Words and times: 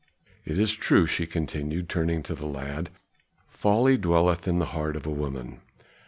It 0.45 0.57
is 0.57 0.73
true," 0.73 1.05
she 1.05 1.27
continued, 1.27 1.87
turning 1.87 2.23
to 2.23 2.33
the 2.33 2.47
lad, 2.47 2.89
"folly 3.47 3.99
dwelleth 3.99 4.47
in 4.47 4.57
the 4.57 4.65
heart 4.73 4.95
of 4.95 5.05
a 5.05 5.11
woman. 5.11 5.61